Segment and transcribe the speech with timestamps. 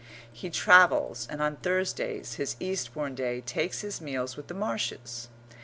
[0.33, 5.29] He travels, and on Thursdays, his Eastbourne day, takes his meals with the Marshes.